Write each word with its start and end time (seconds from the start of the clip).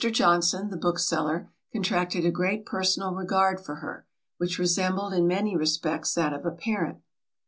Johnson, 0.09 0.71
the 0.71 0.77
bookseller, 0.77 1.51
contracted 1.71 2.25
a 2.25 2.31
great 2.31 2.65
personal 2.65 3.13
regard 3.13 3.59
for 3.63 3.75
her, 3.75 4.07
which 4.39 4.57
resembled 4.57 5.13
in 5.13 5.27
many 5.27 5.55
respects 5.55 6.15
that 6.15 6.33
of 6.33 6.43
a 6.43 6.49
parent. 6.49 6.97